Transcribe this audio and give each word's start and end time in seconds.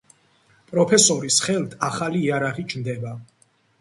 პროფესორის 0.71 1.37
ხელთ 1.47 1.75
ახალი 1.91 2.25
იარაღი 2.31 2.67
ჩნდება. 2.73 3.13